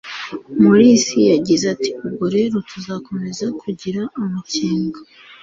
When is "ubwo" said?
2.05-2.25